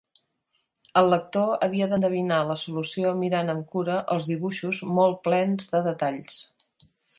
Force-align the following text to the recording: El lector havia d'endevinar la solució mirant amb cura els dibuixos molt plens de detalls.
El 1.01 1.09
lector 1.13 1.51
havia 1.67 1.87
d'endevinar 1.91 2.39
la 2.53 2.55
solució 2.61 3.13
mirant 3.21 3.53
amb 3.55 3.69
cura 3.75 3.99
els 4.17 4.33
dibuixos 4.33 4.83
molt 4.99 5.23
plens 5.29 5.73
de 5.77 5.87
detalls. 5.93 6.43